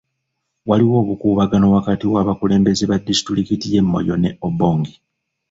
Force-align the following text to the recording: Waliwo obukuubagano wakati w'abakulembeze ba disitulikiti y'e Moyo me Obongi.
Waliwo 0.69 0.95
obukuubagano 1.03 1.65
wakati 1.75 2.05
w'abakulembeze 2.13 2.83
ba 2.91 2.97
disitulikiti 3.07 3.65
y'e 3.73 3.81
Moyo 3.89 4.15
me 4.21 4.29
Obongi. 4.47 4.93